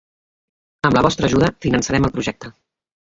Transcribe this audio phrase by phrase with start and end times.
[0.89, 2.53] Amb la vostra ajuda finançarem el projecte!